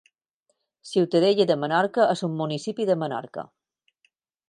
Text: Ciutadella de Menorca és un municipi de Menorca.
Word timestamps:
Ciutadella 0.91 1.47
de 1.53 1.59
Menorca 1.65 2.09
és 2.17 2.25
un 2.31 2.35
municipi 2.43 2.91
de 2.93 2.99
Menorca. 3.05 3.49